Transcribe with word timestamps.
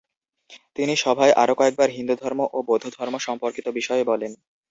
তিনি 0.75 0.93
সভায় 1.03 1.33
আরো 1.41 1.53
কয়েকবার 1.55 1.89
হিন্দুধর্ম 1.91 2.39
ও 2.49 2.67
বৌদ্ধধর্ম 2.67 3.15
সম্পর্কিত 3.27 3.67
বিষয়ে 3.77 4.03
বলেন। 4.03 4.31